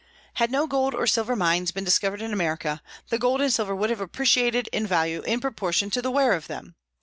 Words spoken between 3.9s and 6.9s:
have appreciated in value in proportion to the wear of them.